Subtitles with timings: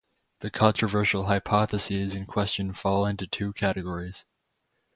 [0.39, 4.25] The controversial hypotheses in question fall into two categories.